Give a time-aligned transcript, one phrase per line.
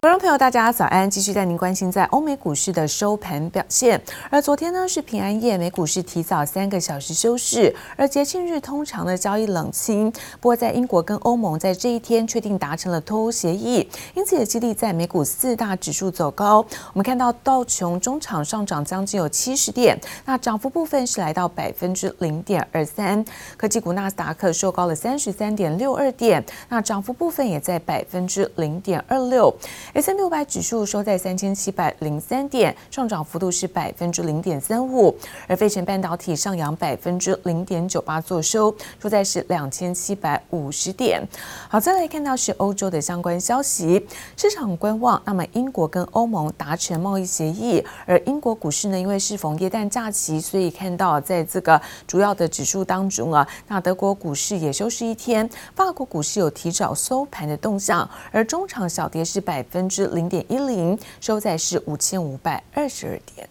[0.00, 1.10] 观众朋友，大家早安！
[1.10, 4.00] 继续带您关心在欧美股市的收盘表现。
[4.30, 7.76] 而昨天呢是平安夜，美股市提早三个小时休市。
[7.96, 10.10] 而节庆日通常的交易冷清，
[10.40, 16.64] 不过在英国跟欧盟在这一天确定达成了脱欧协议，因此也激励在美股四大指数走高。
[16.94, 23.22] 我们看到道琼中场上涨将近有七十点，那涨幅部分是来到百分之零点二三。
[23.58, 29.54] 科技股纳斯达克收高了三十三点六二点，那涨幅部分也在百分之零点二六。
[29.92, 35.12] S&P 六百指数收在三千七百零三点，上涨幅度是百分之零点三五，
[35.48, 38.72] 而费城半导体上扬百分之零点九八，作收
[39.02, 41.20] 收在是两千七百五十点。
[41.68, 45.20] 好，再来看到是欧洲的相关消息，市场观望。
[45.24, 59.79] 那么英国跟欧盟达成贸易协议，而英国股市呢，因为是逢耶诞假期，所以看到在这个主要的指数当中啊，那德国股市也休市一天，法国股市有提早收盘的动向，而中场小跌是百分。
[59.79, 63.49] 分之零点一零，收在是五千五百二十二点。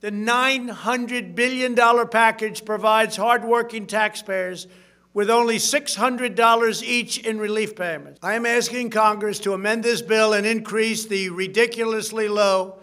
[0.00, 4.66] The nine hundred billion dollar package provides hardworking taxpayers
[5.12, 8.18] with only six hundred dollars each in relief payments.
[8.20, 12.78] I am asking Congress to amend this bill and increase the ridiculously low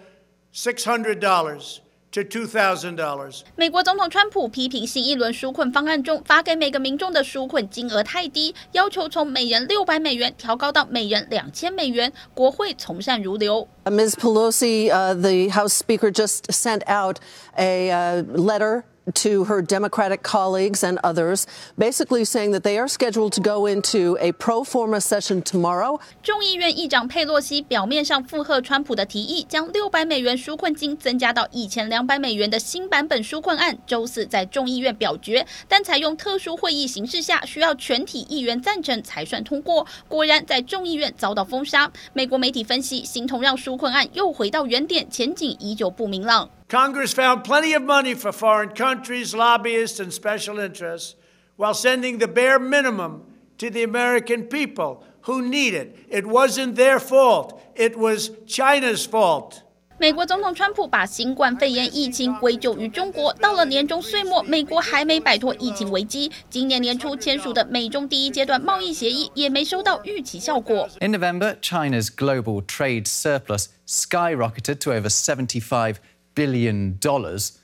[0.51, 1.79] six hundred dollars.
[2.12, 3.40] to two thousand dollars。
[3.56, 12.12] 美国总统川普批评新一轮纾困方案中发给每个民众的纾困金额太低，要求从每人六百美元调高到每人两千美元。
[12.34, 13.68] 国会从善如流。
[13.84, 14.16] Ms.
[14.16, 17.18] Pelosi, uh, the House Speaker, just sent out
[17.56, 18.84] a uh, letter.
[19.12, 21.44] To her Democratic colleagues and others,
[21.76, 26.00] basically saying that they are scheduled to go into a pro forma session tomorrow.
[26.22, 39.86] 众议院议长佩洛西表面上附和川普的提议，将六百美元纾困金增加到一千两百美元的新版本纾困案，周四在众议院表决，但采用特殊会议形式下，需要全体议员赞成才算通过。
[40.08, 41.90] 果然在众议院遭到封杀。
[42.12, 46.48] 美国媒体分析，形同让纾困案又回到原点，前景依旧不明朗。
[46.69, 51.15] Congress found plenty of money for foreign countries, lobbyists, and special interests,
[51.57, 53.21] while sending the bare minimum
[53.57, 55.95] to the American people who need it.
[56.09, 57.59] It wasn't their fault.
[57.75, 59.61] It was China's fault.
[59.97, 63.31] 美国总统川普把新冠肺炎疫情归咎于中国。
[63.35, 66.29] 到了年终岁末，美国还没摆脱疫情危机。
[66.49, 70.89] 今年年初签署的美中第一阶段贸易协议也没收到预期效果。
[70.99, 75.95] In November, China's global trade surplus skyrocketed to over 75
[76.34, 77.58] billion dollars.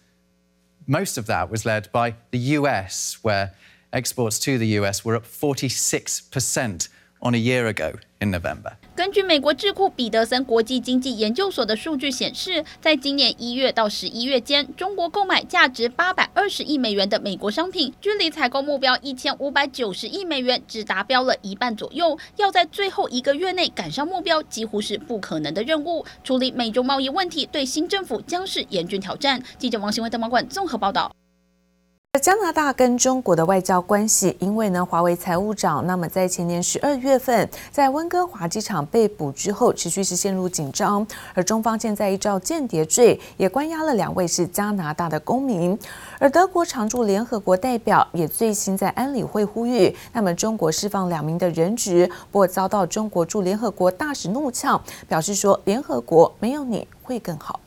[0.87, 3.55] Most of that was led by the US, where
[3.93, 6.89] exports to the US were up 46%
[7.27, 8.73] on a year ago in November.
[8.95, 22.19] 根据美国智库彼得森国际经济研究所的数据显示，在今年一月到十一月间，中国购买价值八百二十亿美元的美国商品，距离采购目标一千五百九十亿美元只达标了一半左右。
[22.37, 26.05] 要在最后一个月内赶上目标，几乎是不可能的任务。
[26.25, 29.43] 处理美中贸易问题，对新政府将是严峻挑战。
[29.59, 31.13] 记者王新文、邓茂冠综合报道。
[32.19, 41.07] 加拿大跟中国的外交关系，因为呢，华为财务长那么在前年十二月份在温哥华机场被捕之后，持续是陷入紧张。
[41.35, 45.79] 而中方现在依照间谍罪也关押了两位是加拿大的公民。
[46.19, 57.61] 而德国常驻联合国代表也最新在安理会呼吁，那么中国释放两名的人质，不过遭到中国驻联合国大使怒呛，表示说联合国没有你会更好。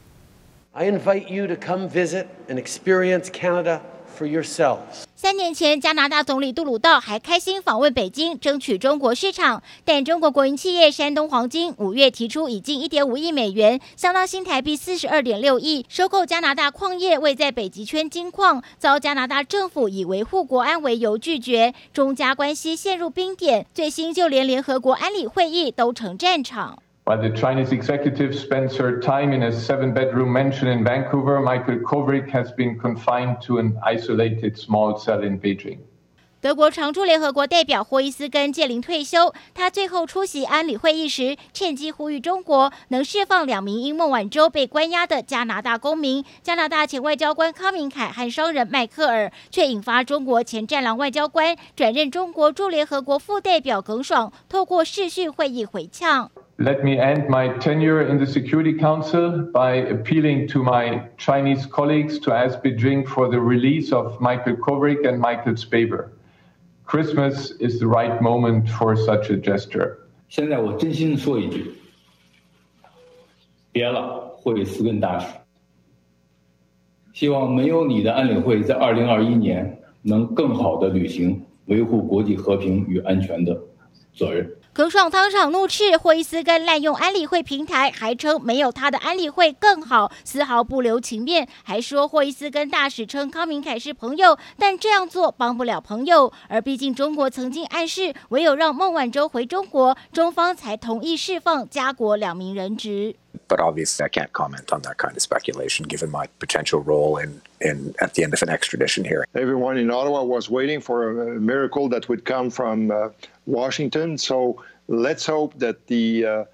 [0.71, 3.79] I invite you to come visit and experience Canada.
[4.17, 4.79] For Yourself
[5.15, 9.61] 三年前，加拿大总理杜鲁道还开心访问北京，争取中国市场。
[9.83, 23.65] 但中国国营企业山东黄金五月提出以近一点五亿美元，相当新台币四十二点六亿，收购加拿大矿业位在北极圈金矿，遭加拿大政府以维护国安为由拒绝，中加关系陷入冰点。
[23.73, 26.81] 最新就连联合国安理会议都成战场。
[27.09, 32.51] While the Chinese executive spends her time in a seven-bedroom mansion in Vancouver, Michael Kovrig has
[32.51, 35.79] been confined to an isolated small cell in Beijing.
[36.39, 46.23] 德国常驻联合国代表霍伊斯根届龄退休，他最后出席安理会议时，趁机呼吁中国能释放两名因孟晚舟被关押的加拿大公民。
[46.43, 56.29] 加拿大前外交官康明凯和商人迈克尔，却引发中国前战狼外交官转任中国驻联合国副代表耿爽透过视讯会议回呛。
[56.58, 62.32] Let me end my tenure in the Security Council by appealing to my Chinese colleagues to
[62.32, 66.12] ask Beijing for the release of Michael Kovrig and Michael Spavor.
[66.84, 69.98] Christmas is the right moment for such a gesture.
[70.28, 71.72] 现在我真心说一句，
[73.72, 75.26] 别了，霍里斯根大使。
[77.12, 83.60] 希望没有你的安理会在二零二一年能更好地履行维护国际和平与安全的
[84.12, 84.48] 责任。
[84.71, 96.31] 耿爽当场怒斥霍伊斯根滥用安理会平台，还称没有他的安理会更好，丝毫不留情面，还说霍伊斯根大使称康明凯是朋友，但这样做帮不了朋友。
[96.47, 103.15] 而毕竟中国曾经暗示，唯有让孟晚舟回中国，中方才同意释放家国两名人质。
[103.49, 107.77] But obviously, I can't comment on that kind of speculation, given my potential role in, in
[107.99, 109.27] at the end of an extradition hearing.
[109.35, 110.97] Everyone in Ottawa was waiting for
[111.35, 113.09] a miracle that would come from uh,
[113.47, 114.17] Washington.
[114.17, 116.45] So let's hope that the uh,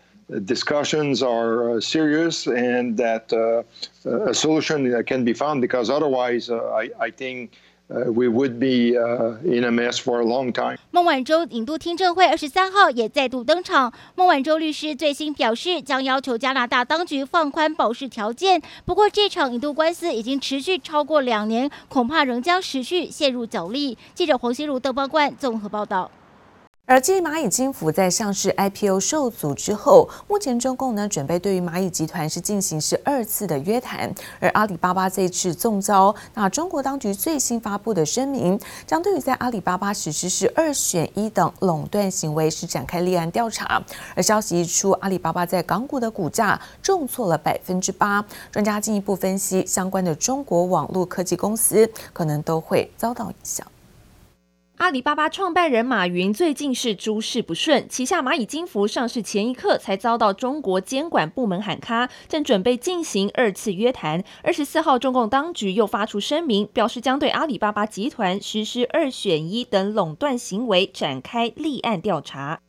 [0.45, 3.63] discussions are uh, serious and that uh,
[4.29, 7.51] a solution can be found, because otherwise, uh, I, I think.
[7.87, 8.97] We would be
[9.43, 10.79] in a mess for a long time.
[10.89, 13.93] 孟晚舟引渡听证会二十三号也再度登场。
[14.15, 18.59] 孟晚舟律师最新表示，将要求加拿大当局放宽保释条件。
[18.85, 23.95] 不过，这场引渡官司已经持续超过两年，恐怕仍将持续陷入角力。
[24.15, 26.09] 记者黄心如、邓邦冠综合报道。
[26.87, 34.13] 而继蚂蚁金服在上市 IPO 受阻之后，目前中共呢准备对于蚂蚁集团是进行是二次的约谈。
[34.39, 43.81] 而阿里巴巴这次中招，那中国当局最新发布的声明，将对于在阿里巴巴实施是二选一等垄断行为是展开立案调查。
[44.15, 48.23] 而消息一出，阿里巴巴在港股的股价重挫了百分之八。
[48.51, 53.65] 专家进一步分析，相关的中国网络科技公司可能都会遭到影响。
[54.77, 64.21] 阿里巴巴创办人马云最近是诸事不顺，旗下蚂蚁金服上市前一刻才遭到中国监管部门喊卡，正准备进行二次约谈。
[64.43, 72.59] 二十四号，中共当局又发出声明，表示将对阿里巴巴集团实施二选一等垄断行为展开立案调查。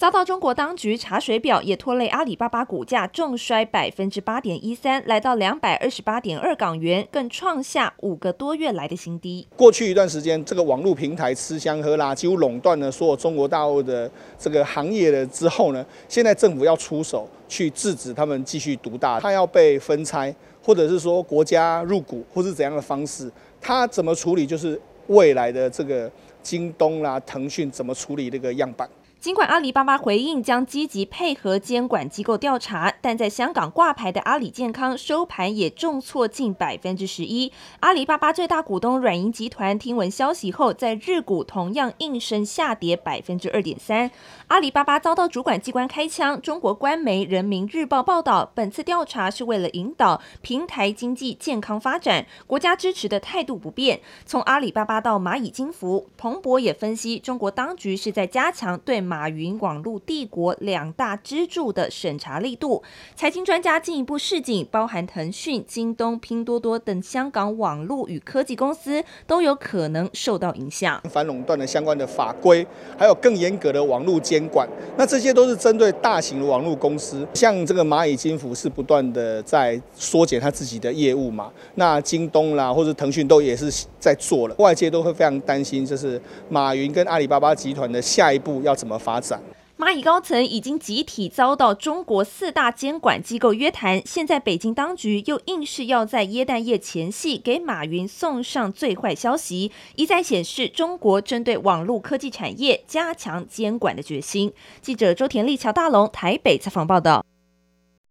[0.00, 9.46] 遭到中国当局查水表，也拖累阿里巴巴股价重摔百分之八点一三，来到两百二十八点二港元，更创下五个多月来的新低。
[9.54, 23.30] 过去一段时间，这个网络平台吃香喝辣，几乎垄断了所有中国大陆的这个行业了之后呢，现在政府要出手去制止他们继续独大，它要被分拆，或者是说国家入股，或是怎样的方式，
[23.60, 26.10] 它怎么处理，就是未来的这个
[26.42, 28.88] 京东啦、腾讯怎么处理这个样板。
[29.20, 37.52] 尽管阿里巴巴回应将积极配合监管机构调查，但在香港挂牌的阿里健康收盘也重挫近百分之十一。
[37.80, 44.10] 阿里巴巴最大股东软银集团听闻消息后，在日股同样应声下跌百分之二点三。
[44.46, 46.40] 阿里巴巴遭到主管机关开枪。
[46.40, 54.00] 中国官媒人民日报报道，本次调查是为了引导平台经济健康发展，国家支持的态度不变。
[54.24, 59.09] 从阿里巴巴到蚂蚁金服，彭博也分析，中国当局是在加强对。
[59.10, 62.80] 马云网络帝国两大支柱的审查力度，
[63.16, 71.02] 财经专家进一步示警，包含腾讯、京东、拼多多等香港网络与科技公司都有可能受到影响。
[71.10, 72.64] 反垄断的相关的法规，
[72.96, 83.68] 还有更严格的网络监管，那这些都是针对大型的网络公司，像这个蚂蚁金服是不断的在缩减他自己的业务嘛，那京东啦或者腾讯都也是
[83.98, 89.40] 在做了，外界都会非常担心，就是马云跟阿里巴巴集团的下一步要怎么发展。
[89.78, 104.52] 蚂蚁高层已经集体遭到中国四大监管机构约谈，现在北京当局又硬是要在耶诞夜前夕给马云送上最坏消息，一再显示中国针对网络科技产业加强监管的决心。
[104.82, 107.24] 记者周田丽、乔大龙台北采访报道。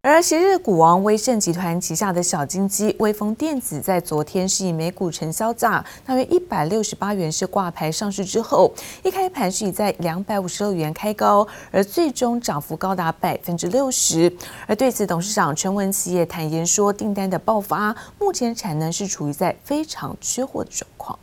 [0.02, 14.34] 而昔日股王威盛集团旗下的小金鸡威锋电子，在昨天是以每股成交价大约一百六十八元是挂牌上市之后，一开盘是以在两百五十六元开高，而最终涨幅高达百分之六十。
[14.66, 21.18] 而对此，董事长陈文琦也坦言说，订单的爆发，目前产能是处于在非常缺货的状况。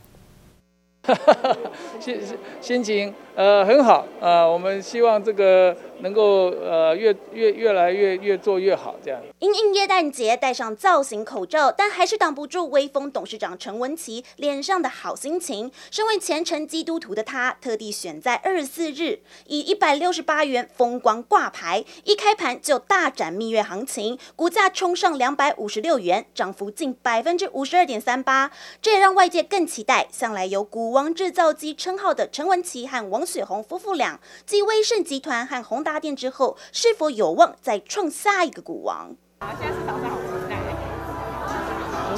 [2.00, 2.22] 心
[2.62, 5.76] 心情呃很好，呃，我们希望这个。
[6.02, 9.20] 能够呃越越越来越越做越好，这样。
[9.40, 15.72] 因应耶诞节戴上造型口罩，但还是挡不住威锋董事长陈文琪脸上的好心情。
[15.90, 28.52] 身为虔诚基督徒的他，特地选在二十四日以一百六十八元风光挂牌，一开盘就大展蜜月行情，股价冲上两百五十六元，涨幅近百分之五十二点三八。
[28.82, 35.87] 这也让外界更期待，向来有“股王制造机”称号的陈文琪和王雪红夫妇俩，继威盛集团和宏。
[35.88, 39.16] 大店之后，是否有望再创下一个股王？
[39.40, 40.58] 啊，现在市场上好期待。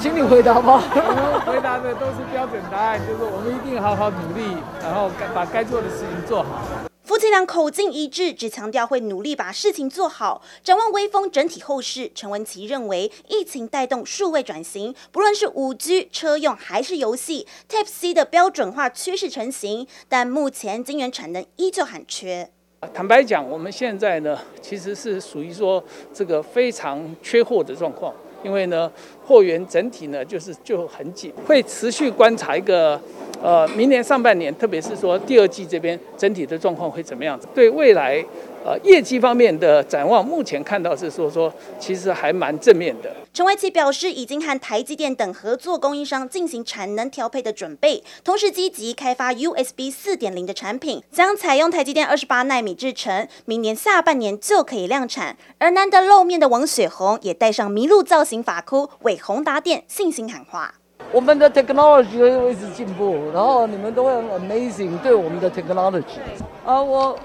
[0.01, 0.81] 请你回答吧。
[0.91, 6.63] 我们回答的都是标准答案，就是我们一定好好努力，然后该把该做的事情做好。
[7.03, 10.41] 夫妻俩口径一致，只强调会努力把事情做好。
[10.63, 22.49] 展望微风整体后市，陈文琪认为疫情带动数位转型，不论是五 G 车用还是游戏，Type C 的标准化趋势成型，但目前晶圆产能依旧很缺。
[22.93, 25.83] 坦白讲，我们现在呢，其实是属于说
[26.13, 28.89] 这个非常缺货的状况，因为呢，
[29.25, 32.99] 货源整体呢就是就很紧，会持续观察一个。
[33.41, 37.47] 呃，明年上半年，特别是说第二季这边整体的状况会怎么样子？
[37.55, 38.21] 对未来
[38.69, 43.11] 呃业绩方面的展望，目前看到是说说其实还蛮正面的。
[43.33, 55.35] 陈维奇表示，已经和台积电等合作供应商进行产能调配的准备，同时积极开发 USB 四点零的产品，将采用台积电二十八纳米制程，明年下半年就可以量产。
[55.57, 60.75] 而难得露面的王雪红也戴上麋鹿造型发箍，为宏达电信心喊话。
[61.11, 66.19] 我们的 technology 会一直进步，然后你们都会很 amazing 对我们的 technology。
[66.63, 67.17] 啊，我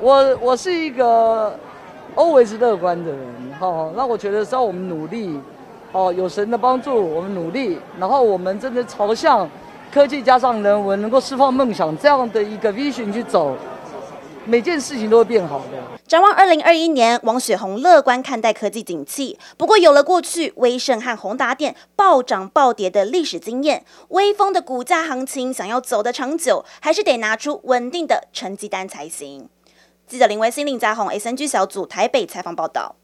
[0.00, 1.58] 我我是一个
[2.14, 3.20] always 乐观的人，
[3.58, 5.40] 哈，那我觉得只要我们努力，
[5.92, 9.48] 哦，有神的帮助，我们努力，然后我们真的朝向
[9.92, 13.56] 科技加上人文，能够释放梦想这样的一个 vision 去走。
[14.46, 15.78] 每件事情都会变好的。
[16.06, 19.38] 展望二零二一年，王雪红乐观看待科技景气。
[19.56, 29.48] 不过，有了过去威盛和宏达电暴涨暴跌的历史经验，威锋的股价行情想要走得长久，还是得拿出稳定的成绩单才行。
[30.06, 32.96] 记者林维新、林家宏，SNG 小组台北采访报道。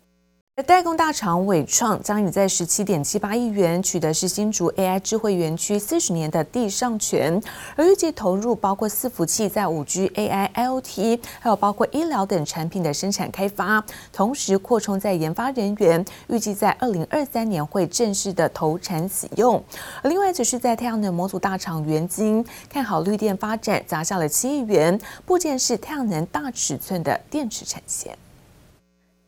[0.63, 7.41] 代工大厂伟创将以在十七点七八亿元取得是新竹 AI 智慧园区四十年的地上权，
[7.77, 19.63] 而预计投入包括伺服器在五 G、AI、IoT，还有包括医疗等产品的生产开发，同时扩充在研发人员，预计在二零二三年会正式的投产使用。
[20.03, 28.19] 而另外则是在太阳能模组大厂元晶看好绿电发展，砸下了七亿元，部件是太阳能大尺寸的电池产线。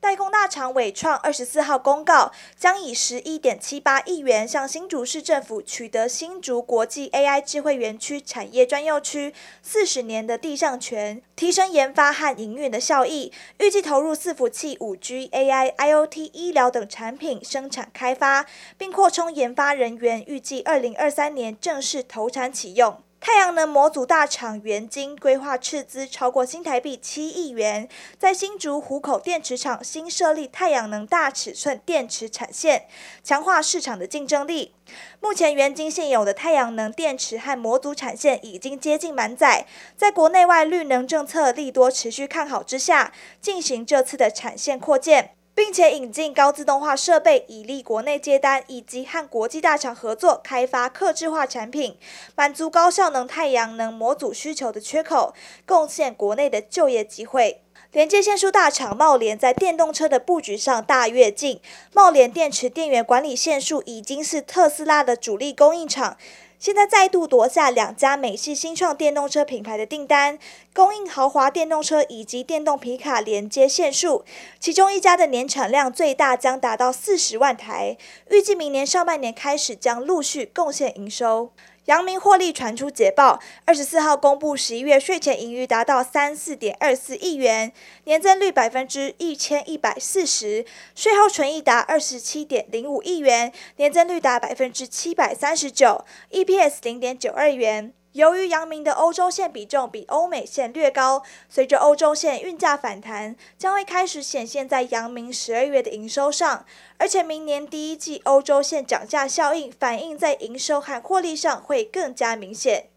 [0.02, 9.32] 代工大厂伟创二十四号公告，将以十一点七八亿元向新竹市政府取得新竹国际 AI 智慧园区产业专用区
[9.62, 13.32] 四十年的地上权，提升研发和营运的效益。
[13.58, 23.00] 预计投入伺服器、五 G、AI、IoT、医疗等产品生产开发，并扩充研发人员，预计二零二三年正式投产启用。
[23.24, 27.88] 太阳能模组大厂元晶规划斥资超过新台币七亿元，
[28.18, 32.86] 在新竹湖口电池厂新设立太阳能大尺寸电池产线，
[33.22, 34.74] 强化市场的竞争力。
[35.20, 45.36] 目前元晶现有的太阳能电池和模组产线已经接近满载，在国内外绿能政策利多持续看好之下，进行这次的产线扩建。
[45.54, 51.96] 并且引进高自动化设备，以利国内接单，以及和国际大厂合作开发客制化产品，
[52.34, 55.34] 满足高效能太阳能模组需求的缺口，
[55.66, 57.60] 贡献国内的就业机会。
[57.90, 61.60] 连接线束大厂茂联在电动车的布局上大跃进，
[61.92, 66.16] 茂联电池电源管理线束已经是特斯拉的主力供应厂。
[66.62, 70.38] 现在再度夺下两家美系新创电动车品牌的订单，
[70.72, 74.24] 供应豪华电动车以及电动皮卡连接线束，
[74.60, 77.96] 其中一家的年产量最大将达到四十万台，
[78.30, 81.50] 预计明年上半年开始将陆续贡献营收。
[81.86, 87.72] 阳明获利传出捷报，二十四号公布十一月税前盈余达到三四点二四亿元，
[88.04, 97.92] 年增率百分之一千一百四十，税后纯益达二十七点零五亿元，年增率达百分之七百三十九，EPS 零点九二元。
[98.12, 106.66] 由于阳明的欧洲线比重比欧美线略高，随着欧洲线运价反弹，将会开始显现在阳明十二月的营收上。
[106.98, 112.88] 而且明年第一季欧洲线涨价效应反映在营收和获利上会更加明显。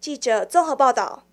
[0.00, 1.24] 记者综合报道。